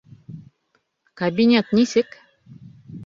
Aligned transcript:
Кабинет 1.19 1.67
нисек? 1.77 2.09